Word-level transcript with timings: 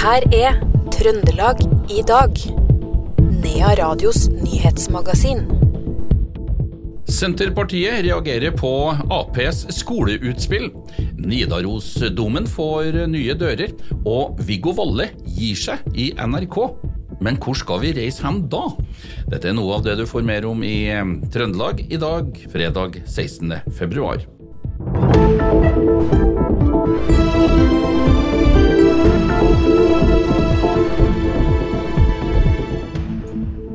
her 0.00 0.24
er 0.32 0.54
Trøndelag 0.94 1.58
i 1.92 2.00
dag. 2.08 2.38
Nea 3.20 3.72
Radios 3.76 4.30
nyhetsmagasin. 4.32 5.42
Senterpartiet 7.10 8.06
reagerer 8.06 8.54
på 8.56 8.70
Aps 9.12 9.66
skoleutspill. 9.76 10.70
Nidarosdomen 11.20 12.48
får 12.48 12.96
nye 13.12 13.36
dører, 13.36 13.74
og 14.08 14.40
Viggo 14.48 14.72
Valle 14.78 15.10
gir 15.26 15.60
seg 15.66 15.84
i 15.92 16.14
NRK. 16.16 16.56
Men 17.20 17.36
hvor 17.36 17.58
skal 17.60 17.82
vi 17.84 17.92
reise 17.98 18.24
hen 18.24 18.46
da? 18.48 18.70
Dette 19.28 19.52
er 19.52 19.58
noe 19.58 19.76
av 19.76 19.84
det 19.84 19.98
du 20.00 20.06
får 20.08 20.24
mer 20.24 20.48
om 20.48 20.64
i 20.64 20.88
eh, 20.88 21.16
Trøndelag 21.34 21.84
i 21.92 22.00
dag, 22.00 22.32
fredag 22.48 23.02
16. 23.04 23.58
februar. 23.76 24.24
Thank 29.72 31.24
you. 31.24 31.29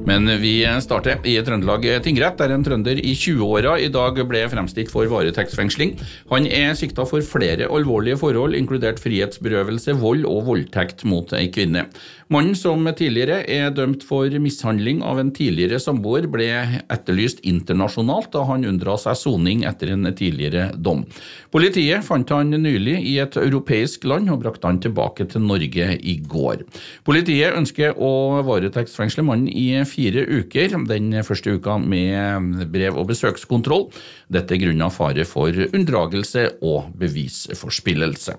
Men 0.06 0.30
vi 0.42 0.60
starter 0.86 1.24
i 1.26 1.34
Trøndelag 1.42 1.86
tingrett, 2.06 2.38
der 2.38 2.52
en 2.54 2.64
trønder 2.66 3.00
i 3.02 3.16
20-åra 3.18 3.80
i 3.82 3.88
dag 3.90 4.20
ble 4.30 4.44
fremstilt 4.52 4.92
for 4.94 5.10
varetektsfengsling. 5.10 5.96
Han 6.30 6.46
er 6.46 6.76
sikta 6.78 7.08
for 7.10 7.26
flere 7.26 7.66
alvorlige 7.66 8.20
forhold, 8.22 8.54
inkludert 8.54 9.02
frihetsberøvelse, 9.02 9.98
vold 9.98 10.28
og 10.30 10.44
voldtekt 10.52 11.08
mot 11.10 11.34
ei 11.34 11.48
kvinne. 11.50 11.88
Mannen 12.34 12.56
som 12.58 12.82
tidligere 12.98 13.44
er 13.54 13.70
dømt 13.70 14.02
for 14.06 14.30
mishandling 14.42 15.04
av 15.06 15.20
en 15.22 15.30
tidligere 15.34 15.78
samboer, 15.82 16.26
ble 16.30 16.48
etterlyst 16.90 17.44
internasjonalt 17.46 18.32
da 18.34 18.42
han 18.50 18.66
unndra 18.66 18.96
seg 18.98 19.18
soning 19.20 19.62
etter 19.70 19.92
en 19.94 20.10
tidligere 20.10 20.72
dom. 20.74 21.04
Politiet 21.54 22.02
fant 22.06 22.34
han 22.34 22.50
nylig 22.50 22.98
i 23.12 23.20
et 23.22 23.38
europeisk 23.38 24.08
land 24.10 24.34
og 24.34 24.42
brakte 24.42 24.70
han 24.70 24.82
tilbake 24.82 25.28
til 25.30 25.46
Norge 25.46 25.92
i 26.02 26.16
går. 26.26 26.66
Politiet 27.06 27.58
ønsker 27.58 27.94
å 27.94 28.42
varetektsfengsle 28.48 29.26
mannen 29.26 29.50
i 29.54 29.86
fire 29.96 30.26
uker, 30.28 30.76
den 30.90 31.10
første 31.26 31.56
uka 31.58 31.80
med 31.82 32.66
brev- 32.74 33.00
og 33.00 33.10
besøkskontroll. 33.14 33.90
Dette 34.32 34.60
grunna 34.62 34.92
fare 34.94 35.26
for 35.28 35.56
unndragelse 35.72 36.50
og 36.62 36.92
bevisforspillelse. 37.00 38.38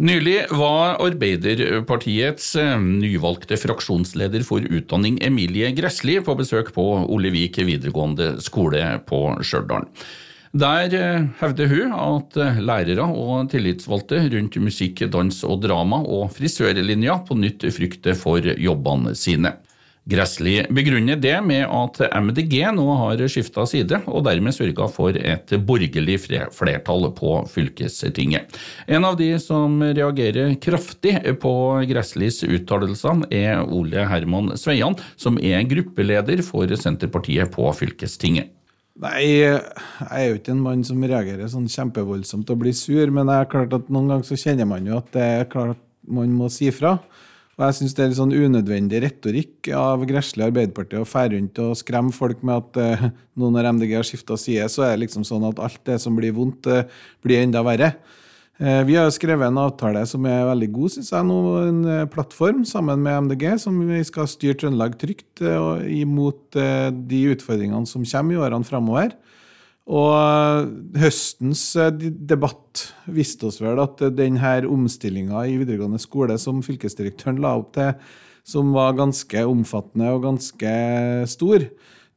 Nylig 0.00 0.46
var 0.56 0.96
Arbeiderpartiets 1.04 2.54
eh, 2.56 2.78
nyvalgte 2.80 3.58
fraksjonsleder 3.60 4.46
for 4.48 4.64
utdanning 4.64 5.18
Emilie 5.20 5.68
Gressli 5.76 6.14
på 6.24 6.32
besøk 6.38 6.70
på 6.72 6.84
Olevik 7.12 7.58
videregående 7.60 8.38
skole 8.40 8.80
på 9.04 9.20
Stjørdal. 9.44 9.84
Der 10.50 10.90
eh, 10.98 11.26
hevder 11.38 11.68
hun 11.70 11.92
at 11.94 12.36
eh, 12.42 12.56
lærere 12.58 13.04
og 13.06 13.52
tillitsvalgte 13.52 14.18
rundt 14.32 14.56
musikk, 14.58 15.04
dans 15.06 15.44
og 15.46 15.60
drama 15.62 16.00
og 16.02 16.32
frisørlinja 16.34 17.20
på 17.28 17.36
nytt 17.38 17.68
frykter 17.70 18.18
for 18.18 18.42
jobbene 18.42 19.14
sine. 19.14 19.54
Gressli 20.10 20.56
begrunner 20.74 21.20
det 21.22 21.36
med 21.46 21.68
at 21.70 22.00
MDG 22.18 22.64
nå 22.74 22.86
har 22.98 23.22
skifta 23.30 23.62
side, 23.68 24.00
og 24.10 24.24
dermed 24.26 24.56
sørga 24.56 24.88
for 24.90 25.14
et 25.14 25.54
borgerlig 25.68 26.16
flertall 26.24 27.10
på 27.14 27.34
fylkestinget. 27.52 28.58
En 28.90 29.06
av 29.06 29.20
de 29.20 29.30
som 29.38 29.78
reagerer 29.84 30.56
kraftig 30.58 31.14
på 31.38 31.52
Gresslis 31.92 32.42
uttalelser, 32.48 33.22
er 33.30 33.62
Ole 33.62 34.08
Herman 34.10 34.56
Sveian, 34.58 34.98
som 35.14 35.38
er 35.38 35.68
gruppeleder 35.68 36.42
for 36.42 36.80
Senterpartiet 36.80 37.52
på 37.54 37.70
fylkestinget. 37.76 38.56
Nei, 39.00 39.20
jeg 39.40 39.60
er 40.12 40.26
jo 40.26 40.36
ikke 40.36 40.52
en 40.52 40.60
mann 40.60 40.82
som 40.84 41.00
reagerer 41.00 41.48
sånn 41.48 41.70
kjempevoldsomt 41.72 42.50
og 42.52 42.58
blir 42.60 42.74
sur, 42.76 43.08
men 43.14 43.30
det 43.30 43.38
er 43.38 43.48
klart 43.48 43.72
at 43.72 43.88
noen 43.88 44.10
ganger 44.12 44.28
så 44.28 44.36
kjenner 44.36 44.68
man 44.68 44.84
jo 44.84 44.98
at 45.00 45.08
det 45.14 45.24
er 45.38 45.48
klart 45.48 45.80
man 46.04 46.34
må 46.36 46.50
si 46.52 46.68
fra. 46.74 46.98
Og 47.56 47.64
jeg 47.64 47.76
syns 47.78 47.96
det 47.96 48.02
er 48.04 48.10
litt 48.10 48.18
sånn 48.18 48.32
unødvendig 48.32 49.00
retorikk 49.04 49.70
av 49.76 50.04
Gressle 50.08 50.46
Arbeiderpartiet 50.48 51.00
å 51.00 51.08
fære 51.08 51.34
rundt 51.34 51.60
og 51.64 51.74
skremme 51.80 52.12
folk 52.16 52.44
med 52.44 52.56
at 52.60 52.80
eh, 52.80 53.06
nå 53.40 53.50
når 53.52 53.70
MDG 53.76 53.96
har 53.98 54.06
skifta 54.08 54.36
side, 54.40 54.68
så 54.72 54.84
er 54.84 54.94
det 54.94 55.06
liksom 55.06 55.24
sånn 55.28 55.48
at 55.48 55.60
alt 55.64 55.80
det 55.88 55.96
som 56.00 56.16
blir 56.16 56.32
vondt, 56.36 56.68
eh, 56.68 56.88
blir 57.24 57.40
enda 57.44 57.64
verre. 57.64 57.94
Eh, 58.60 58.82
vi 58.84 58.96
har 58.98 59.08
skrevet 59.08 59.48
en 59.48 59.58
avtale 59.62 60.02
som 60.04 60.26
er 60.28 60.42
veldig 60.50 60.66
god, 60.74 60.92
syns 60.92 61.14
jeg 61.14 61.24
nå, 61.24 61.36
en 61.64 61.78
eh, 61.88 62.08
plattform 62.12 62.60
sammen 62.68 63.00
med 63.00 63.30
MDG, 63.30 63.44
som 63.62 63.78
vi 63.88 64.02
skal 64.04 64.28
styre 64.28 64.58
Trøndelag 64.60 64.98
trygt 65.00 65.40
eh, 65.40 65.86
imot 66.02 66.58
de 66.92 67.20
utfordringene 67.32 67.88
som 67.88 68.04
kommer 68.04 68.36
i 68.36 68.42
årene 68.44 68.68
framover. 68.68 69.14
Og 69.90 70.68
høstens 71.00 71.62
debatt 71.96 72.84
viste 73.10 73.48
oss 73.48 73.58
vel 73.62 73.80
at 73.80 74.04
denne 74.14 74.52
omstillinga 74.68 75.40
i 75.48 75.56
videregående 75.58 75.98
skole 75.98 76.36
som 76.38 76.60
fylkesdirektøren 76.62 77.40
la 77.42 77.56
opp 77.58 77.72
til, 77.78 77.96
som 78.46 78.74
var 78.76 78.98
ganske 79.00 79.40
omfattende 79.48 80.12
og 80.12 80.28
ganske 80.28 80.74
stor, 81.32 81.64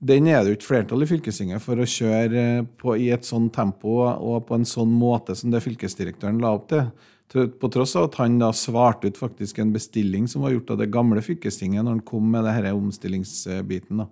den 0.04 0.28
er 0.28 0.42
det 0.44 0.52
jo 0.52 0.58
ikke 0.58 0.70
flertall 0.70 1.06
i 1.06 1.08
fylkestinget 1.08 1.64
for 1.64 1.80
å 1.80 1.88
kjøre 1.88 2.66
på 2.80 2.98
i 3.00 3.10
et 3.16 3.28
sånn 3.28 3.48
tempo 3.54 4.02
og 4.10 4.46
på 4.50 4.58
en 4.58 4.68
sånn 4.68 4.92
måte 4.92 5.36
som 5.40 5.54
det 5.54 5.64
fylkesdirektøren 5.64 6.42
la 6.44 6.54
opp 6.58 6.68
til. 6.72 6.90
På 7.34 7.70
tross 7.72 7.96
av 7.98 8.10
at 8.10 8.18
han 8.20 8.36
da 8.42 8.52
svarte 8.54 9.10
ut 9.10 9.18
faktisk 9.18 9.62
en 9.64 9.72
bestilling 9.74 10.28
som 10.30 10.44
var 10.44 10.54
gjort 10.54 10.76
av 10.76 10.82
det 10.84 10.92
gamle 10.94 11.24
fylkestinget 11.24 11.82
når 11.82 11.98
han 11.98 12.06
kom 12.06 12.28
med 12.30 12.46
denne 12.46 12.76
omstillingsbiten. 12.78 14.04
da. 14.04 14.10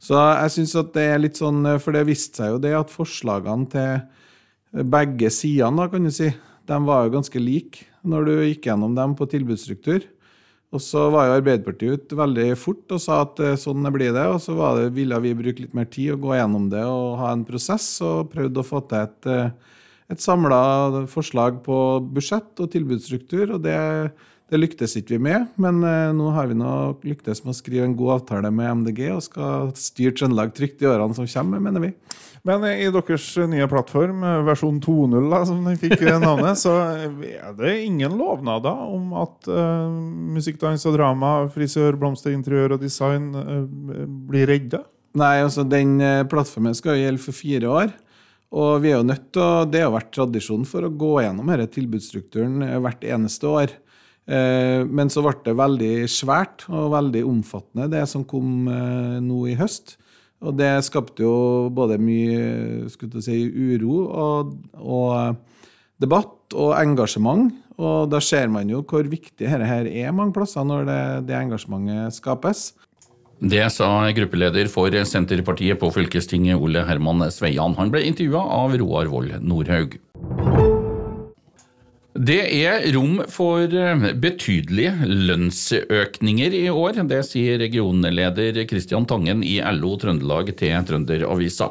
Så 0.00 0.18
jeg 0.18 0.54
syns 0.56 0.76
at 0.80 0.92
det 0.96 1.06
er 1.12 1.20
litt 1.20 1.36
sånn 1.36 1.60
For 1.80 1.92
det 1.92 2.06
viste 2.08 2.40
seg 2.40 2.54
jo 2.54 2.60
det 2.64 2.72
at 2.76 2.92
forslagene 2.92 3.68
til 3.72 4.84
begge 4.86 5.30
sidene, 5.34 5.82
da, 5.82 5.88
kan 5.90 6.04
du 6.06 6.12
si, 6.14 6.30
de 6.66 6.76
var 6.86 7.06
jo 7.06 7.14
ganske 7.16 7.42
like 7.42 7.86
når 8.06 8.26
du 8.26 8.34
gikk 8.48 8.68
gjennom 8.70 8.94
dem 8.96 9.16
på 9.18 9.26
tilbudsstruktur. 9.28 10.04
Og 10.70 10.78
så 10.82 11.08
var 11.10 11.26
jo 11.26 11.36
Arbeiderpartiet 11.40 11.98
ut 11.98 12.12
veldig 12.14 12.46
fort 12.58 12.92
og 12.94 13.00
sa 13.02 13.24
at 13.24 13.40
eh, 13.42 13.56
sånn 13.58 13.88
blir 13.90 14.12
det. 14.14 14.26
Og 14.30 14.38
så 14.42 14.54
det, 14.78 14.92
ville 14.94 15.18
vi 15.24 15.34
bruke 15.38 15.64
litt 15.64 15.74
mer 15.74 15.88
tid 15.90 16.14
og 16.14 16.28
gå 16.28 16.36
gjennom 16.38 16.68
det 16.70 16.84
og 16.86 17.18
ha 17.18 17.32
en 17.34 17.46
prosess, 17.46 17.88
og 18.06 18.30
prøvde 18.30 18.62
å 18.62 18.66
få 18.66 18.84
til 18.86 19.02
et, 19.02 19.30
eh, 19.30 19.78
et 20.14 20.22
samla 20.22 21.06
forslag 21.10 21.58
på 21.66 21.78
budsjett 22.14 22.62
og 22.62 22.70
tilbudsstruktur. 22.70 23.56
og 23.56 23.64
det 23.66 23.78
det 24.50 24.58
lyktes 24.58 24.96
ikke 24.98 25.14
vi 25.14 25.24
med, 25.28 25.50
men 25.62 25.78
eh, 25.86 26.10
nå 26.16 26.32
har 26.34 26.48
vi 26.50 26.56
nå 26.58 26.70
lyktes 27.06 27.44
med 27.44 27.52
å 27.52 27.58
skrive 27.58 27.86
en 27.86 27.94
god 27.98 28.16
avtale 28.18 28.50
med 28.54 28.80
MDG 28.80 29.04
og 29.14 29.22
skal 29.22 29.70
styre 29.78 30.14
Trøndelag 30.18 30.50
trygt 30.56 30.82
i 30.82 30.88
årene 30.90 31.14
som 31.14 31.28
kommer, 31.30 31.62
mener 31.62 31.84
vi. 31.84 31.90
Men 32.46 32.64
i 32.66 32.88
deres 32.90 33.26
nye 33.52 33.68
plattform, 33.70 34.24
eh, 34.26 34.40
versjon 34.48 34.80
2.0, 34.82 35.28
som 35.46 35.60
den 35.68 35.78
fikk 35.78 36.02
navnet, 36.08 36.58
så 36.58 36.72
er 36.82 37.54
det 37.58 37.76
ingen 37.84 38.16
lovnader 38.18 38.86
om 38.90 39.12
at 39.20 39.50
uh, 39.52 39.86
musikk, 40.34 40.58
dans 40.62 40.86
og 40.88 40.96
drama, 40.96 41.34
frisør, 41.54 41.98
blomster, 42.00 42.34
interiør 42.34 42.74
og 42.74 42.82
design 42.82 43.30
uh, 43.36 43.66
blir 44.30 44.50
redda? 44.50 44.82
Nei, 45.20 45.36
altså 45.42 45.62
den 45.66 45.98
plattformen 46.30 46.74
skal 46.78 46.96
jo 46.96 47.04
gjelde 47.04 47.22
for 47.22 47.34
fire 47.34 47.70
år. 47.70 47.94
Og 48.50 48.82
vi 48.82 48.90
er 48.90 48.98
jo 48.98 49.06
nødt 49.06 49.28
til 49.34 49.70
Det 49.70 49.82
har 49.82 49.92
vært 49.94 50.10
tradisjon 50.14 50.66
for 50.66 50.86
å 50.86 50.90
gå 50.90 51.16
gjennom 51.22 51.50
denne 51.50 51.66
tilbudsstrukturen 51.70 52.62
hvert 52.82 53.06
eneste 53.06 53.50
år. 53.50 53.74
Eh, 54.30 54.82
men 54.86 55.10
så 55.10 55.24
ble 55.24 55.34
det 55.42 55.56
veldig 55.58 55.94
svært 56.10 56.66
og 56.70 56.92
veldig 56.94 57.24
omfattende, 57.26 57.88
det 57.90 58.04
som 58.10 58.26
kom 58.28 58.68
eh, 58.70 59.16
nå 59.24 59.46
i 59.50 59.56
høst. 59.58 59.96
Og 60.40 60.54
det 60.56 60.70
skapte 60.86 61.24
jo 61.24 61.68
både 61.74 61.98
mye 62.00 62.88
si, 63.20 63.42
uro 63.44 64.04
og, 64.08 64.54
og, 64.78 65.40
debatt 66.00 66.54
og 66.56 66.76
engasjement. 66.78 67.50
Og 67.80 68.08
da 68.12 68.20
ser 68.24 68.48
man 68.52 68.70
jo 68.70 68.84
hvor 68.88 69.04
viktig 69.08 69.42
dette 69.42 69.66
her 69.66 69.88
er 69.88 70.14
mange 70.16 70.32
plasser 70.36 70.64
når 70.64 70.86
det, 70.88 71.02
det 71.28 71.36
engasjementet 71.36 72.16
skapes. 72.16 72.70
Det 73.40 73.62
sa 73.72 73.88
gruppeleder 74.12 74.68
for 74.68 74.92
Senterpartiet 75.08 75.80
på 75.80 75.88
fylkestinget, 75.92 76.60
Ole 76.60 76.84
Herman 76.84 77.24
Sveian. 77.32 77.76
Han 77.78 77.92
ble 77.92 78.04
intervjua 78.08 78.42
av 78.60 78.76
Roar 78.80 79.08
Vold 79.12 79.38
Nordhaug. 79.40 79.96
Det 82.20 82.42
er 82.52 82.82
rom 82.92 83.22
for 83.32 83.62
eh, 83.64 84.02
betydelige 84.20 85.06
lønnsøkninger 85.08 86.52
i 86.58 86.66
år. 86.68 86.98
Det 87.08 87.20
sier 87.24 87.56
regionleder 87.62 88.58
Kristian 88.68 89.06
Tangen 89.08 89.40
i 89.46 89.54
LO 89.78 89.94
Trøndelag 89.96 90.50
til 90.58 90.84
Trønderavisa. 90.84 91.70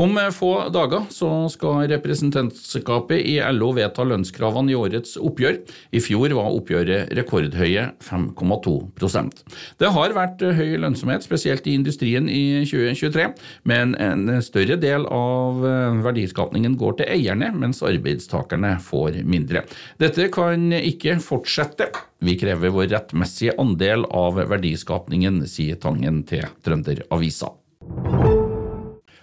Om 0.00 0.16
få 0.32 0.52
dager 0.72 1.04
så 1.12 1.28
skal 1.52 1.90
representantskapet 1.90 3.26
i 3.28 3.34
LO 3.52 3.74
vedta 3.76 4.06
lønnskravene 4.08 4.72
i 4.72 4.78
årets 4.78 5.18
oppgjør. 5.20 5.58
I 5.92 6.00
fjor 6.00 6.32
var 6.38 6.48
oppgjøret 6.48 7.12
rekordhøye 7.18 7.90
5,2% 8.00 9.44
Det 9.82 9.92
har 9.98 10.16
vært 10.16 10.40
høy 10.40 10.78
lønnsomhet, 10.80 11.28
spesielt 11.28 11.68
i 11.68 11.76
industrien 11.76 12.30
i 12.30 12.62
2023, 12.64 13.28
men 13.68 13.92
en 14.00 14.40
større 14.40 14.80
del 14.80 15.04
av 15.12 15.60
verdiskapningen 16.08 16.80
går 16.80 17.02
til 17.02 17.12
eierne, 17.18 17.52
mens 17.52 17.84
arbeidstakerne 17.84 18.78
får 18.80 19.20
mindre. 19.28 19.66
Dette 19.98 20.28
kan 20.32 20.70
ikke 20.76 21.16
fortsette. 21.24 21.90
Vi 22.20 22.36
krever 22.38 22.74
vår 22.74 22.90
rettmessige 22.92 23.56
andel 23.58 24.06
av 24.06 24.38
verdiskapningen, 24.52 25.42
sier 25.48 25.80
Tangen 25.80 26.22
til 26.28 26.46
Trønderavisa. 26.64 27.54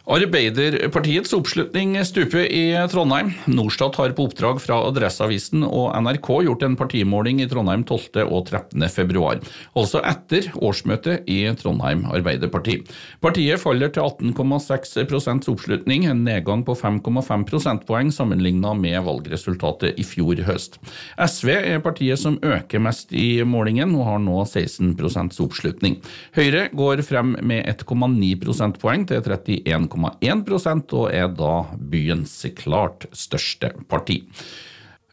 Arbeiderpartiets 0.08 1.34
oppslutning 1.36 1.98
stuper 2.08 2.46
i 2.48 2.72
Trondheim. 2.88 3.34
Norstat 3.52 3.98
har 4.00 4.14
på 4.16 4.30
oppdrag 4.30 4.62
fra 4.64 4.78
Adresseavisen 4.88 5.66
og 5.68 5.90
NRK 6.00 6.30
gjort 6.46 6.62
en 6.64 6.78
partimåling 6.80 7.42
i 7.44 7.48
Trondheim 7.52 7.84
12. 7.84 8.22
og 8.24 8.48
13. 8.48 8.86
februar, 8.88 9.42
altså 9.76 10.00
etter 10.08 10.48
årsmøtet 10.64 11.28
i 11.28 11.42
Trondheim 11.60 12.06
Arbeiderparti. 12.08 12.78
Partiet 13.20 13.60
faller 13.60 13.92
til 13.92 14.08
18,6% 14.08 15.50
oppslutning, 15.52 16.08
en 16.08 16.24
nedgang 16.24 16.64
på 16.64 16.78
5,5 16.80 17.44
prosentpoeng 17.52 18.14
sammenlignet 18.16 18.80
med 18.80 19.04
valgresultatet 19.10 20.00
i 20.00 20.08
fjor 20.08 20.40
høst. 20.48 20.80
SV 21.20 21.52
er 21.58 21.84
partiet 21.84 22.24
som 22.24 22.40
øker 22.40 22.80
mest 22.88 23.12
i 23.12 23.44
målingen, 23.44 23.92
og 24.00 24.08
har 24.14 24.24
nå 24.24 24.40
16% 24.46 25.44
oppslutning. 25.44 26.00
Høyre 26.40 26.70
går 26.72 27.04
frem 27.04 27.36
med 27.44 27.68
1,9 27.76 28.34
prosentpoeng 28.48 29.04
til 29.12 29.20
31,5 29.28 29.97
1,1 29.98 30.86
og 30.94 31.12
er 31.12 31.28
da 31.34 31.54
byens 31.92 32.40
klart 32.56 33.10
største 33.16 33.74
parti. 33.90 34.24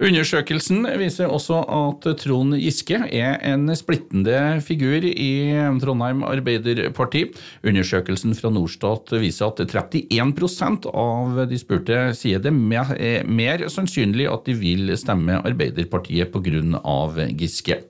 Undersøkelsen 0.02 0.88
viser 0.98 1.30
også 1.30 1.60
at 1.70 2.06
Trond 2.18 2.56
Giske 2.58 2.98
er 3.14 3.36
en 3.46 3.70
splittende 3.78 4.58
figur 4.66 5.06
i 5.06 5.54
Trondheim 5.78 6.24
Arbeiderparti. 6.26 7.28
Undersøkelsen 7.62 8.34
fra 8.34 8.50
Norstat 8.50 9.14
viser 9.22 9.52
at 9.52 9.62
31% 9.70 10.90
av 10.90 11.38
de 11.46 11.62
spurte 11.62 12.00
sier 12.18 12.42
det 12.42 12.50
er 12.50 13.22
mer 13.22 13.68
sannsynlig 13.70 14.26
at 14.32 14.50
de 14.50 14.58
vil 14.58 14.90
stemme 14.98 15.38
Arbeiderpartiet 15.46 16.34
pga. 16.34 17.30
Giske. 17.38 17.84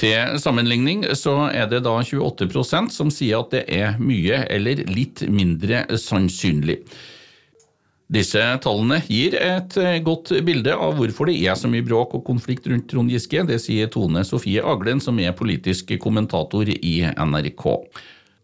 Til 0.00 0.38
sammenligning 0.40 1.02
så 1.18 1.34
er 1.52 1.66
det 1.68 1.82
da 1.84 1.98
28% 2.00 2.92
som 2.94 3.10
sier 3.12 3.42
at 3.42 3.52
det 3.52 3.64
er 3.68 3.98
mye 4.00 4.44
eller 4.48 4.80
litt 4.88 5.26
mindre 5.28 5.84
sannsynlig. 6.00 6.78
Disse 8.10 8.42
tallene 8.64 8.98
gir 9.06 9.36
et 9.38 9.76
godt 10.02 10.32
bilde 10.46 10.72
av 10.74 10.96
hvorfor 10.98 11.28
det 11.30 11.36
er 11.44 11.58
så 11.58 11.68
mye 11.70 11.84
bråk 11.86 12.16
og 12.18 12.24
konflikt 12.26 12.66
rundt 12.72 12.88
Trond 12.90 13.12
Giske. 13.12 13.44
Det 13.46 13.60
sier 13.62 13.92
Tone 13.92 14.24
Sofie 14.26 14.64
Aglen, 14.66 15.04
som 15.04 15.20
er 15.22 15.36
politisk 15.36 15.92
kommentator 16.02 16.72
i 16.72 16.96
NRK. 17.06 17.66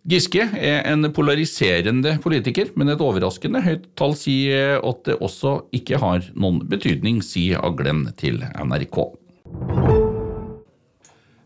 Giske 0.06 0.44
er 0.54 0.84
en 0.86 1.08
polariserende 1.10 2.14
politiker, 2.22 2.70
men 2.78 2.92
et 2.92 3.02
overraskende 3.02 3.64
høyt 3.64 3.90
tall 3.98 4.14
sier 4.14 4.78
at 4.78 5.02
det 5.08 5.18
også 5.18 5.58
ikke 5.74 5.98
har 6.04 6.30
noen 6.38 6.62
betydning, 6.70 7.18
sier 7.26 7.64
Aglen 7.66 8.06
til 8.20 8.44
NRK. 8.44 9.95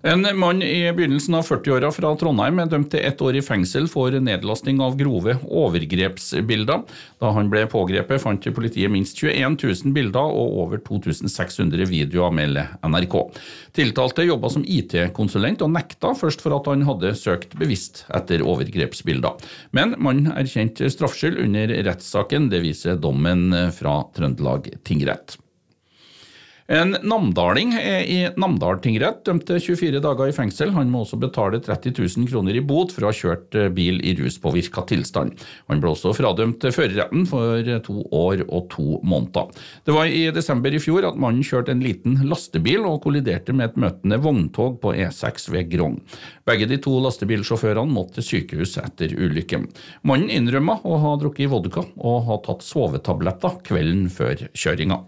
En 0.02 0.38
mann 0.38 0.62
i 0.62 0.93
begynnelsen 0.93 1.35
av 1.37 1.44
40-åra 1.44 1.91
fra 1.93 2.11
Trondheim 2.17 2.56
er 2.62 2.69
dømt 2.73 2.88
til 2.94 3.02
ett 3.05 3.20
år 3.20 3.37
i 3.37 3.43
fengsel 3.44 3.85
for 3.93 4.14
nedlasting 4.17 4.79
av 4.81 4.94
grove 4.97 5.35
overgrepsbilder. 5.44 6.87
Da 7.20 7.32
han 7.37 7.50
ble 7.52 7.67
pågrepet, 7.69 8.23
fant 8.23 8.49
politiet 8.56 8.88
minst 8.88 9.20
21 9.20 9.58
000 9.61 9.93
bilder 9.93 10.32
og 10.32 10.56
over 10.62 10.81
2600 10.87 11.85
videoer, 11.91 12.32
melder 12.32 12.73
NRK. 12.81 13.19
Tiltalte 13.76 14.25
jobba 14.25 14.52
som 14.56 14.64
IT-konsulent 14.64 15.67
og 15.67 15.75
nekta 15.76 16.14
først 16.17 16.41
for 16.47 16.56
at 16.56 16.73
han 16.73 16.87
hadde 16.88 17.12
søkt 17.20 17.52
bevisst 17.61 18.06
etter 18.17 18.41
overgrepsbilder. 18.41 19.37
Men 19.76 19.99
mannen 20.00 20.32
erkjente 20.32 20.88
straffskyld 20.97 21.44
under 21.44 21.76
rettssaken, 21.91 22.49
det 22.49 22.64
viser 22.64 22.97
dommen 22.97 23.52
fra 23.76 24.00
Trøndelag 24.17 24.73
tingrett. 24.81 25.37
En 26.70 26.93
namdaling 27.02 27.72
er 27.75 28.05
i 28.06 28.19
Namdal 28.38 28.78
tingrett 28.78 29.25
dømte 29.26 29.56
24 29.58 29.99
dager 30.05 30.31
i 30.31 30.34
fengsel. 30.37 30.70
Han 30.76 30.93
må 30.93 31.00
også 31.02 31.17
betale 31.19 31.58
30 31.58 31.96
000 31.99 32.28
kroner 32.31 32.55
i 32.55 32.62
bot 32.62 32.94
for 32.94 33.02
å 33.02 33.11
ha 33.11 33.17
kjørt 33.17 33.56
eh, 33.58 33.67
bil 33.75 33.99
i 34.06 34.12
ruspåvirka 34.14 34.84
tilstand. 34.87 35.34
Han 35.67 35.82
ble 35.82 35.90
også 35.90 36.14
fradømt 36.14 36.69
førerretten 36.70 37.26
for 37.26 37.67
to 37.88 37.96
år 38.14 38.44
og 38.46 38.70
to 38.70 39.00
måneder. 39.02 39.50
Det 39.82 39.99
var 39.99 40.14
i 40.14 40.22
desember 40.31 40.70
i 40.70 40.82
fjor 40.82 41.11
at 41.11 41.19
mannen 41.19 41.43
kjørte 41.43 41.75
en 41.75 41.82
liten 41.82 42.20
lastebil 42.31 42.87
og 42.87 43.02
kolliderte 43.02 43.50
med 43.50 43.73
et 43.73 43.82
møtende 43.88 44.23
vogntog 44.23 44.78
på 44.84 44.94
E6 44.94 45.50
ved 45.50 45.75
Grong. 45.75 45.99
Begge 46.46 46.70
de 46.70 46.78
to 46.87 46.94
lastebilsjåførene 47.02 47.90
måtte 47.90 48.20
til 48.20 48.31
sykehus 48.31 48.78
etter 48.78 49.19
ulykken. 49.19 49.66
Mannen 50.06 50.31
innrømma 50.31 50.84
å 50.87 51.02
ha 51.02 51.19
drukket 51.19 51.50
vodka 51.50 51.88
og 51.99 52.26
ha 52.31 52.43
tatt 52.46 52.62
sovetabletter 52.62 53.58
kvelden 53.66 54.06
før 54.06 54.46
kjøringa. 54.55 55.02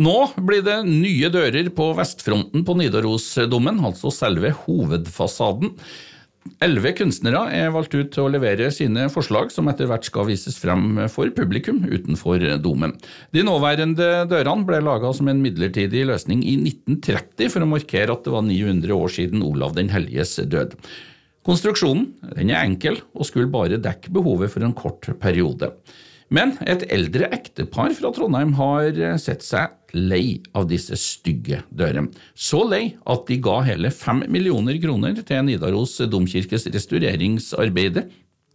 Nå 0.00 0.16
blir 0.40 0.62
det 0.64 0.78
nye 0.88 1.28
dører 1.28 1.68
på 1.76 1.90
vestfronten 1.98 2.64
på 2.64 2.76
Nidarosdomen, 2.78 3.82
altså 3.84 4.08
selve 4.14 4.54
hovedfasaden. 4.62 5.74
Elleve 6.64 6.90
kunstnere 6.98 7.42
er 7.54 7.68
valgt 7.74 7.92
ut 7.94 8.08
til 8.14 8.24
å 8.24 8.30
levere 8.32 8.70
sine 8.74 9.04
forslag, 9.12 9.52
som 9.54 9.68
etter 9.70 9.86
hvert 9.90 10.08
skal 10.08 10.26
vises 10.26 10.56
frem 10.58 10.96
for 11.12 11.30
publikum 11.36 11.82
utenfor 11.84 12.42
domen. 12.64 12.96
De 13.36 13.44
nåværende 13.46 14.24
dørene 14.30 14.66
ble 14.66 14.80
laga 14.82 15.12
som 15.14 15.28
en 15.30 15.42
midlertidig 15.44 16.06
løsning 16.08 16.40
i 16.42 16.56
1930 16.64 17.52
for 17.52 17.62
å 17.62 17.70
markere 17.76 18.16
at 18.16 18.24
det 18.26 18.34
var 18.34 18.46
900 18.48 18.96
år 18.96 19.12
siden 19.12 19.44
Olav 19.46 19.76
den 19.76 19.92
helliges 19.92 20.38
død. 20.40 20.74
Konstruksjonen 21.46 22.08
er 22.32 22.62
enkel 22.62 23.00
og 23.12 23.28
skulle 23.28 23.50
bare 23.52 23.80
dekke 23.82 24.14
behovet 24.14 24.54
for 24.54 24.66
en 24.66 24.74
kort 24.78 25.12
periode. 25.22 25.72
Men 26.32 26.54
et 26.64 26.86
eldre 26.94 27.28
ektepar 27.34 27.92
fra 27.98 28.10
Trondheim 28.16 28.54
har 28.56 28.96
sett 29.20 29.44
seg 29.44 29.74
lei 29.92 30.40
av 30.56 30.64
disse 30.70 30.96
stygge 30.96 31.60
dørene. 31.68 32.08
Så 32.32 32.62
lei 32.64 32.94
at 33.04 33.26
de 33.28 33.36
ga 33.44 33.58
hele 33.66 33.92
fem 33.92 34.22
millioner 34.32 34.78
kroner 34.80 35.18
til 35.20 35.44
Nidaros 35.44 35.98
domkirkes 36.08 36.70
restaureringsarbeide 36.72 38.06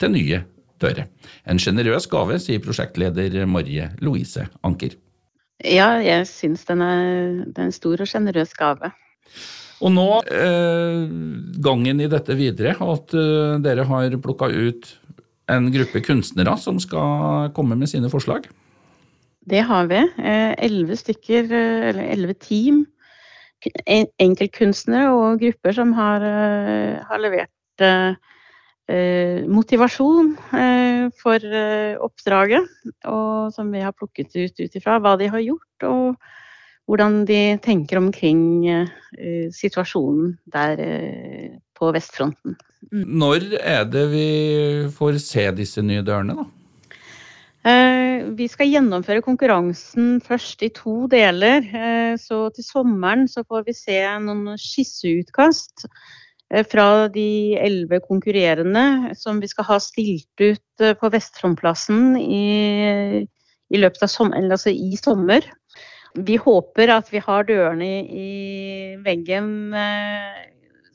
til 0.02 0.14
nye 0.14 0.42
dører. 0.82 1.06
En 1.46 1.62
sjenerøs 1.62 2.10
gave, 2.10 2.40
sier 2.42 2.64
prosjektleder 2.64 3.46
Marie 3.50 3.92
Louise 4.02 4.48
Anker. 4.66 4.98
Ja, 5.66 5.98
jeg 6.02 6.26
syns 6.30 6.66
den 6.70 6.84
er, 6.86 7.46
det 7.46 7.62
er 7.62 7.70
en 7.70 7.76
stor 7.78 8.02
og 8.02 8.10
sjenerøs 8.10 8.54
gave. 8.58 8.92
Og 9.78 9.94
nå, 9.94 10.08
eh, 10.34 11.04
gangen 11.62 12.02
i 12.02 12.10
dette 12.10 12.34
videre, 12.38 12.74
at 12.74 13.14
eh, 13.14 13.58
dere 13.62 13.86
har 13.90 14.18
plukka 14.22 14.50
ut 14.50 14.90
en 15.52 15.72
gruppe 15.72 16.02
kunstnere 16.04 16.58
som 16.60 16.80
skal 16.80 17.52
komme 17.56 17.78
med 17.80 17.90
sine 17.92 18.10
forslag? 18.12 18.48
Det 19.48 19.64
har 19.64 19.88
vi. 19.88 20.00
Eh, 20.04 20.54
elleve 20.68 20.98
stykker, 21.00 21.52
eh, 21.52 21.90
eller 21.90 22.10
elleve 22.12 22.34
team. 22.34 22.86
Enkeltkunstnere 24.20 25.14
og 25.16 25.40
grupper 25.40 25.74
som 25.74 25.94
har, 25.94 26.22
eh, 26.22 27.04
har 27.04 27.20
levert 27.20 27.50
motivasjon 29.48 30.38
for 31.22 31.40
oppdraget. 32.00 32.64
Og 33.06 33.52
som 33.52 33.72
vi 33.72 33.82
har 33.82 33.92
plukket 33.92 34.36
ut 34.36 34.60
ut 34.60 34.76
ifra 34.76 35.00
hva 35.02 35.18
de 35.20 35.28
har 35.28 35.40
gjort, 35.40 35.84
og 35.84 36.16
hvordan 36.88 37.26
de 37.26 37.58
tenker 37.58 37.98
omkring 37.98 38.64
situasjonen 39.52 40.38
der 40.48 41.60
på 41.78 41.94
vestfronten. 41.96 42.58
Mm. 42.92 43.08
Når 43.22 43.50
er 43.62 43.88
det 43.90 44.06
vi 44.12 44.28
får 44.94 45.22
se 45.24 45.48
disse 45.58 45.84
nye 45.86 46.06
dørene, 46.06 46.38
da? 46.38 46.48
Eh, 47.68 48.28
vi 48.38 48.46
skal 48.48 48.70
gjennomføre 48.70 49.24
konkurransen 49.26 50.22
først 50.24 50.62
i 50.64 50.70
to 50.76 51.08
deler. 51.12 51.66
Eh, 51.66 52.14
så 52.22 52.48
til 52.56 52.64
sommeren 52.64 53.26
så 53.28 53.44
får 53.48 53.66
vi 53.68 53.76
se 53.76 53.98
noen 54.24 54.60
skisseutkast 54.62 55.88
eh, 56.54 56.64
fra 56.64 57.08
de 57.12 57.58
elleve 57.60 58.00
konkurrerende 58.06 59.16
som 59.20 59.42
vi 59.44 59.50
skal 59.52 59.68
ha 59.72 59.80
stilt 59.84 60.46
ut 60.46 60.86
på 61.02 61.12
Vestfrontplassen 61.12 62.16
i, 62.22 63.26
i 63.68 63.82
løpet 63.82 64.06
av 64.06 64.14
sommer, 64.14 64.48
altså 64.48 64.72
i 64.72 64.96
sommer. 65.00 65.50
Vi 66.16 66.38
håper 66.40 66.94
at 66.94 67.12
vi 67.12 67.20
har 67.26 67.50
dørene 67.50 67.90
i, 67.90 67.98
i 68.08 68.30
veggen 69.04 69.74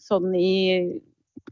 sånn 0.02 0.35
i, 0.38 1.00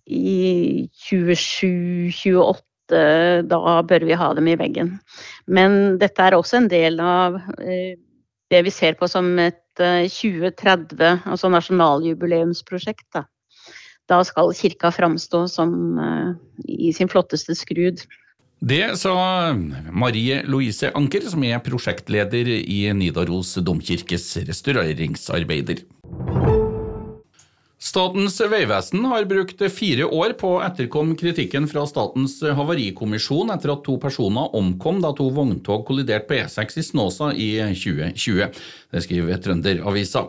i 0.06 0.88
27-28 1.06 2.66
da 2.90 3.74
bør 3.86 4.02
vi 4.02 4.16
ha 4.18 4.32
dem 4.34 4.48
i 4.50 4.56
veggen. 4.58 4.96
Men 5.46 5.98
dette 6.02 6.24
er 6.26 6.34
også 6.34 6.56
en 6.58 6.70
del 6.72 6.98
av 6.98 7.36
eh, 7.62 7.94
det 8.50 8.62
vi 8.66 8.72
ser 8.74 8.96
på 8.98 9.06
som 9.06 9.28
et 9.38 9.62
2030, 9.78 10.98
eh, 11.00 11.28
altså 11.30 11.50
nasjonaljubileumsprosjekt. 11.54 13.06
Da. 13.14 13.24
da 14.10 14.22
skal 14.26 14.54
kirka 14.56 14.90
framstå 14.94 15.46
som 15.48 15.98
eh, 15.98 16.32
i 16.66 16.92
sin 16.96 17.08
flotteste 17.08 17.54
skrud. 17.54 18.02
Det 18.60 18.82
sa 19.00 19.14
Marie 19.54 20.42
Louise 20.44 20.90
Anker, 20.92 21.24
som 21.32 21.44
er 21.48 21.62
prosjektleder 21.64 22.50
i 22.60 22.82
Nidaros 22.92 23.54
domkirkes 23.64 24.34
restaureringsarbeider. 24.50 25.80
Statens 27.80 28.34
vegvesen 28.44 29.06
har 29.08 29.24
brukt 29.24 29.62
fire 29.72 30.04
år 30.04 30.34
på 30.36 30.50
å 30.52 30.60
etterkomme 30.66 31.14
kritikken 31.16 31.64
fra 31.64 31.86
Statens 31.88 32.34
havarikommisjon 32.44 33.48
etter 33.54 33.72
at 33.72 33.80
to 33.86 33.94
personer 34.02 34.52
omkom 34.58 34.98
da 35.00 35.14
to 35.16 35.30
vogntog 35.32 35.86
kolliderte 35.88 36.28
på 36.28 36.36
E6 36.42 36.76
i 36.76 36.84
Snåsa 36.84 37.30
i 37.32 37.46
2020. 37.72 38.60
Det 38.92 39.02
skriver 39.06 39.40
Trønderavisa. 39.40 40.26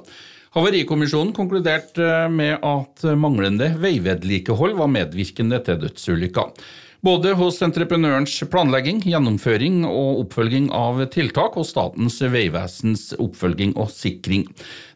Havarikommisjonen 0.56 1.36
konkluderte 1.36 2.30
med 2.32 2.64
at 2.64 3.04
manglende 3.20 3.74
veivedlikehold 3.84 4.80
var 4.80 4.96
medvirkende 4.96 5.60
til 5.68 5.84
dødsulykka. 5.84 6.48
Både 7.02 7.32
hos 7.34 7.56
entreprenørens 7.66 8.36
planlegging, 8.54 9.00
gjennomføring 9.10 9.80
og 9.90 10.20
oppfølging 10.22 10.68
av 10.78 11.00
tiltak, 11.10 11.56
og 11.58 11.66
Statens 11.66 12.20
vegvesens 12.22 13.08
oppfølging 13.18 13.74
og 13.74 13.90
sikring. 13.90 14.44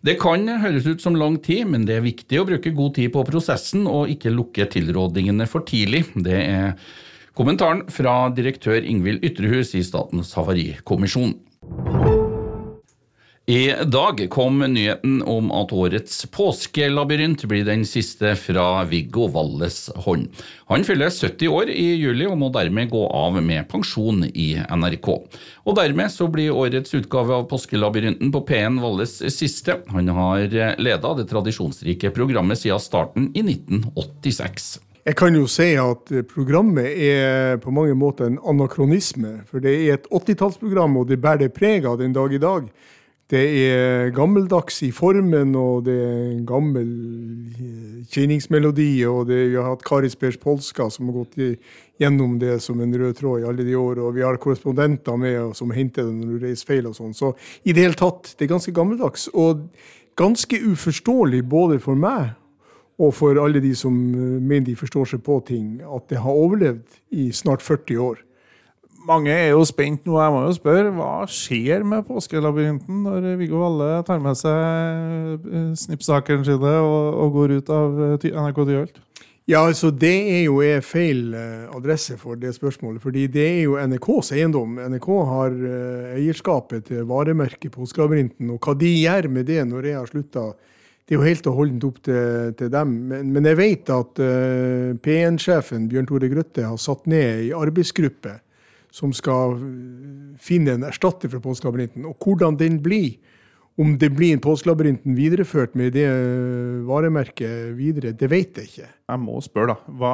Det 0.06 0.20
kan 0.22 0.46
høres 0.62 0.86
ut 0.86 1.02
som 1.02 1.18
lang 1.18 1.40
tid, 1.42 1.66
men 1.72 1.88
det 1.90 1.98
er 1.98 2.06
viktig 2.06 2.38
å 2.38 2.46
bruke 2.46 2.76
god 2.78 2.94
tid 3.00 3.10
på 3.16 3.26
prosessen 3.26 3.90
og 3.90 4.14
ikke 4.14 4.36
lukke 4.36 4.70
tilrådingene 4.70 5.50
for 5.50 5.66
tidlig. 5.66 6.04
Det 6.14 6.38
er 6.44 6.78
kommentaren 7.34 7.88
fra 7.90 8.28
direktør 8.38 8.86
Ingvild 8.86 9.26
Ytrehus 9.26 9.74
i 9.74 9.82
Statens 9.82 10.36
havarikommisjon. 10.38 11.34
I 13.48 13.74
dag 13.86 14.30
kom 14.30 14.60
nyheten 14.60 15.20
om 15.22 15.52
at 15.54 15.70
årets 15.70 16.24
påskelabyrint 16.34 17.44
blir 17.46 17.68
den 17.68 17.84
siste 17.86 18.32
fra 18.42 18.80
Viggo 18.90 19.28
Valles 19.30 19.84
hånd. 20.02 20.32
Han 20.66 20.86
fyller 20.88 21.14
70 21.14 21.52
år 21.54 21.70
i 21.70 21.92
juli 21.94 22.26
og 22.26 22.40
må 22.42 22.50
dermed 22.56 22.90
gå 22.90 23.04
av 23.06 23.38
med 23.46 23.68
pensjon 23.70 24.24
i 24.34 24.48
NRK. 24.58 25.10
Og 25.62 25.78
dermed 25.78 26.10
så 26.10 26.26
blir 26.34 26.58
årets 26.58 26.98
utgave 26.98 27.38
av 27.38 27.46
Påskelabyrinten 27.52 28.34
på 28.34 28.42
P1 28.50 28.82
Valles 28.82 29.14
siste. 29.38 29.78
Han 29.94 30.10
har 30.18 30.50
leda 30.82 31.14
det 31.14 31.28
tradisjonsrike 31.30 32.10
programmet 32.18 32.64
siden 32.64 32.82
starten 32.82 33.30
i 33.38 33.46
1986. 33.46 34.80
Jeg 35.06 35.20
kan 35.20 35.36
jo 35.38 35.46
si 35.46 35.68
at 35.78 36.10
programmet 36.32 36.98
er 36.98 37.60
på 37.62 37.70
mange 37.70 37.94
måter 37.94 38.26
en 38.26 38.42
anakronisme. 38.42 39.44
For 39.46 39.62
det 39.62 39.76
er 39.76 40.00
et 40.00 40.08
80-tallsprogram, 40.10 40.98
og 40.98 41.12
det 41.14 41.22
bærer 41.22 41.44
det 41.44 41.54
preg 41.54 41.86
av 41.86 42.00
den 42.02 42.16
dag 42.18 42.34
i 42.34 42.42
dag. 42.42 42.66
Det 43.26 43.42
er 43.42 44.12
gammeldags 44.14 44.84
i 44.86 44.92
formen, 44.94 45.56
og 45.58 45.88
det 45.88 45.96
er 45.98 46.18
en 46.28 46.44
gammel 46.46 46.90
eh, 47.58 48.04
kjenningsmelodi. 48.14 49.00
Og 49.10 49.24
det, 49.32 49.40
vi 49.50 49.58
har 49.58 49.72
hatt 49.72 49.86
Kari 49.88 50.12
Spers 50.14 50.38
Polska, 50.38 50.92
som 50.94 51.10
har 51.10 51.24
gått 51.24 51.40
gjennom 51.98 52.36
det 52.38 52.60
som 52.62 52.84
en 52.86 52.94
rød 52.94 53.18
tråd 53.18 53.42
i 53.42 53.48
alle 53.50 53.66
de 53.66 53.74
år. 53.80 54.04
Og 54.06 54.14
vi 54.20 54.22
har 54.22 54.38
korrespondenter 54.38 55.18
med 55.18 55.56
som 55.58 55.74
henter 55.74 56.06
det 56.06 56.14
når 56.20 56.36
du 56.36 56.46
reiser 56.46 56.70
feil 56.70 56.92
og 56.92 56.94
sånn. 57.00 57.18
Så 57.18 57.34
i 57.66 57.74
det 57.74 57.88
hele 57.88 57.98
tatt, 57.98 58.36
det 58.38 58.46
er 58.46 58.54
ganske 58.54 58.76
gammeldags. 58.78 59.26
Og 59.34 59.66
ganske 60.22 60.62
uforståelig 60.62 61.42
både 61.50 61.82
for 61.82 61.98
meg 61.98 62.36
og 63.02 63.12
for 63.18 63.42
alle 63.42 63.60
de 63.64 63.74
som 63.76 63.96
eh, 64.14 64.38
mener 64.38 64.70
de 64.70 64.78
forstår 64.80 65.16
seg 65.16 65.26
på 65.26 65.42
ting, 65.50 65.80
at 65.82 66.06
det 66.14 66.22
har 66.22 66.44
overlevd 66.46 67.02
i 67.18 67.32
snart 67.36 67.66
40 67.66 68.06
år. 68.06 68.22
Mange 69.06 69.30
er 69.30 69.52
jo 69.52 69.62
spent 69.68 70.06
nå. 70.08 70.16
Jeg 70.18 70.34
må 70.34 70.42
jo 70.48 70.54
spørre, 70.56 70.92
hva 70.96 71.10
skjer 71.30 71.84
med 71.86 72.08
påskelabyrinten 72.08 73.04
når 73.06 73.28
Viggo 73.38 73.60
Valle 73.62 74.00
tar 74.08 74.22
med 74.24 74.38
seg 74.40 75.46
eh, 75.46 75.74
snippsakene 75.78 76.46
sine 76.48 76.72
og, 76.82 77.20
og, 77.22 77.36
går 77.36 77.54
ut 77.60 77.70
av 77.74 78.00
eh, 78.08 78.26
NRK 78.34 78.62
Tyholt? 78.64 79.02
Ja, 79.46 79.60
altså 79.62 79.92
Det 79.94 80.10
er 80.10 80.42
jo 80.48 80.58
er 80.66 80.82
feil 80.82 81.36
eh, 81.38 81.68
adresse 81.78 82.18
for 82.18 82.40
det 82.42 82.56
spørsmålet. 82.56 83.04
fordi 83.04 83.28
det 83.30 83.46
er 83.46 83.60
jo 83.68 83.76
NRKs 83.78 84.32
eiendom. 84.40 84.80
NRK 84.90 85.10
har 85.30 85.60
eierskapet 86.16 86.88
til 86.90 87.06
varemerket 87.06 87.76
Påskelabyrinten. 87.76 88.56
Og 88.56 88.58
hva 88.58 88.74
de 88.80 88.90
gjør 88.90 89.30
med 89.30 89.46
det 89.52 89.68
når 89.70 89.92
jeg 89.92 90.00
har 90.00 90.10
slutta, 90.10 90.48
det 91.06 91.14
er 91.14 91.20
jo 91.20 91.28
helt 91.28 91.52
og 91.52 91.60
holdent 91.60 91.86
opp 91.86 92.02
til, 92.08 92.56
til 92.58 92.74
dem. 92.74 92.98
Men, 93.12 93.30
men, 93.36 93.46
jeg 93.52 93.60
vet 93.60 93.94
at 93.94 94.24
uh, 94.26 94.98
P1-sjefen 94.98 95.86
Bjørn 95.92 96.10
Tore 96.10 96.32
Grøtte 96.32 96.66
har 96.66 96.82
satt 96.82 97.06
ned 97.06 97.44
ei 97.44 97.52
arbeidsgruppe 97.54 98.40
som 98.96 99.12
skal 99.16 99.58
finne 100.42 100.76
en 100.76 100.86
erstatter 100.88 101.32
for 101.32 101.44
Postlabyrinten. 101.44 102.06
Og 102.08 102.16
hvordan 102.22 102.56
den 102.60 102.80
blir, 102.84 103.18
om 103.76 103.98
det 104.00 104.14
blir 104.16 104.36
en 104.36 104.44
Postlabyrinten 104.44 105.18
videreført 105.18 105.76
med 105.76 105.98
det 105.98 106.08
varemerket 106.88 107.76
videre, 107.76 108.14
det 108.16 108.30
vet 108.32 108.56
jeg 108.56 108.72
ikke. 108.72 108.90
Jeg 109.12 109.20
må 109.20 109.42
spørre, 109.44 109.76
da. 109.76 109.96
Hva, 110.00 110.14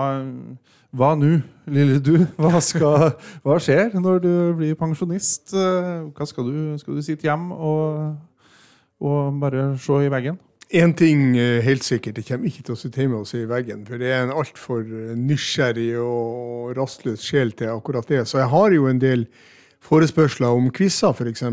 hva 0.98 1.14
nå, 1.20 1.36
lille 1.70 2.02
du? 2.02 2.16
Hva, 2.42 2.58
skal, 2.64 3.12
hva, 3.46 3.60
skjer 3.62 3.94
når 4.02 4.24
du 4.26 4.34
blir 4.58 4.78
pensjonist? 4.80 5.54
Hva 5.54 6.28
skal 6.30 6.50
du, 6.50 6.56
skal 6.82 6.98
du 6.98 7.06
sitte 7.06 7.30
hjemme 7.30 7.54
og, 7.56 8.16
og 9.02 9.42
bare 9.42 9.76
se 9.82 10.02
i 10.08 10.12
veggen? 10.12 10.42
Én 10.72 10.94
ting 10.96 11.36
helt 11.36 11.84
sikkert, 11.84 12.16
det 12.16 12.24
kommer 12.30 12.48
ikke 12.48 12.64
til 12.64 12.76
å 12.78 12.80
sitte 12.80 13.02
hjemme 13.02 13.18
oss 13.20 13.34
i 13.36 13.42
veggen. 13.44 13.82
For 13.84 14.00
det 14.00 14.08
er 14.08 14.22
en 14.24 14.32
altfor 14.32 14.86
nysgjerrig 15.20 15.98
og 16.00 16.78
rastløs 16.78 17.26
sjel 17.28 17.52
til 17.60 17.74
akkurat 17.74 18.08
det. 18.08 18.22
Så 18.30 18.40
jeg 18.40 18.48
har 18.54 18.76
jo 18.78 18.86
en 18.88 19.02
del 19.02 19.26
forespørsler 19.82 20.54
om 20.54 20.70
quizer, 20.74 21.12
f.eks. 21.12 21.44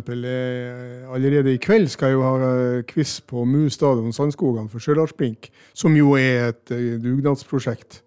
Allerede 1.08 1.54
i 1.54 1.60
kveld 1.62 1.88
skal 1.92 2.12
jeg 2.12 2.18
jo 2.18 2.26
ha 2.26 2.82
quiz 2.90 3.18
på 3.24 3.44
MU 3.48 3.68
stadion 3.72 4.14
Sandskogan 4.14 4.68
for 4.70 4.84
Stjørdalsblink, 4.84 5.50
som 5.76 5.96
jo 5.96 6.14
er 6.20 6.52
et 6.52 6.74
eh, 6.76 6.94
dugnadsprosjekt. 7.02 8.02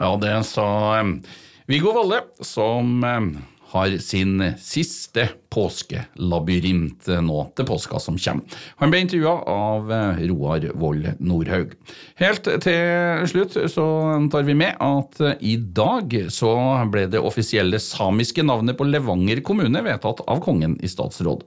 Ja, 0.00 0.12
det 0.18 0.34
sa 0.48 0.66
Viggo 1.70 1.94
Valle, 1.94 2.24
som 2.42 3.04
har 3.72 3.94
sin 4.04 4.42
siste 4.60 5.28
påskelabyrint 5.52 7.08
nå 7.24 7.38
til 7.56 7.68
påska 7.68 8.00
som 8.00 8.18
kommer. 8.20 8.60
Han 8.80 8.92
ble 8.92 9.02
intervjua 9.04 9.34
av 9.52 9.92
eh, 9.92 10.22
Roar 10.30 10.68
Vold 10.80 11.08
Nordhaug. 11.20 11.74
Helt 12.20 12.48
til 12.64 13.26
slutt 13.32 13.56
så 13.72 13.86
tar 14.32 14.46
vi 14.48 14.56
med 14.58 14.76
at 14.80 15.20
eh, 15.20 15.40
i 15.54 15.56
dag 15.56 16.16
så 16.32 16.52
ble 16.92 17.06
det 17.12 17.20
offisielle 17.20 17.80
samiske 17.82 18.44
navnet 18.44 18.78
på 18.78 18.88
Levanger 18.88 19.42
kommune 19.44 19.84
vedtatt 19.84 20.24
av 20.28 20.44
kongen 20.44 20.78
i 20.80 20.92
statsråd. 20.92 21.44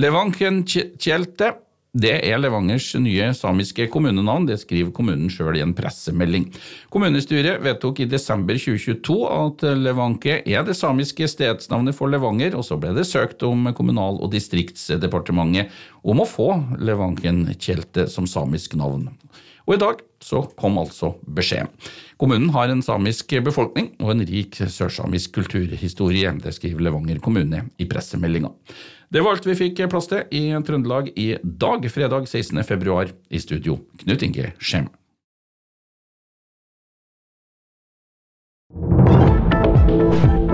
Levanken 0.00 0.64
Kjelte 0.66 1.52
det 1.96 2.12
er 2.28 2.40
Levangers 2.40 2.90
nye 3.00 3.30
samiske 3.36 3.86
kommunenavn, 3.92 4.44
det 4.48 4.58
skriver 4.60 4.92
kommunen 4.94 5.30
sjøl 5.32 5.56
i 5.56 5.62
en 5.64 5.72
pressemelding. 5.76 6.44
Kommunestyret 6.92 7.62
vedtok 7.64 8.02
i 8.04 8.08
desember 8.10 8.58
2022 8.60 9.16
at 9.32 9.64
Levanke 9.80 10.40
er 10.44 10.66
det 10.66 10.76
samiske 10.76 11.28
stedsnavnet 11.30 11.96
for 11.96 12.12
Levanger, 12.12 12.58
og 12.58 12.66
så 12.68 12.76
ble 12.80 12.92
det 12.96 13.06
søkt 13.08 13.44
om 13.48 13.70
Kommunal- 13.76 14.20
og 14.20 14.32
distriktsdepartementet 14.34 15.72
om 16.04 16.20
å 16.20 16.28
få 16.28 16.50
Levanken 16.84 17.46
Kjelte 17.56 18.10
som 18.12 18.28
samisk 18.28 18.76
navn. 18.76 19.08
Og 19.66 19.74
i 19.74 19.80
dag 19.82 20.02
så 20.22 20.44
kom 20.58 20.78
altså 20.78 21.16
beskjeden. 21.26 21.70
Kommunen 22.20 22.52
har 22.54 22.70
en 22.70 22.84
samisk 22.86 23.34
befolkning 23.44 23.90
og 24.00 24.14
en 24.14 24.24
rik 24.26 24.60
sørsamisk 24.62 25.34
kulturhistorie. 25.40 26.32
Det 26.42 26.54
skriver 26.54 26.86
Levanger 26.86 27.18
kommune 27.22 27.66
i 27.78 27.88
pressemeldinga. 27.90 28.52
Det 29.10 29.22
var 29.22 29.36
alt 29.36 29.46
vi 29.46 29.58
fikk 29.58 29.84
plass 29.90 30.08
til 30.10 30.24
i 30.34 30.48
Trøndelag 30.66 31.12
i 31.18 31.34
dag, 31.42 31.90
fredag 31.90 32.30
16. 32.30 32.62
februar. 32.66 33.10
I 33.30 33.42
studio, 33.42 33.80
Knut 34.02 34.22
Inge 34.22 34.54
Skjem. 34.58 34.88
thank 38.76 40.45